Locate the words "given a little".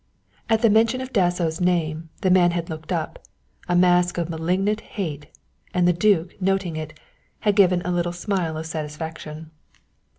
7.55-8.11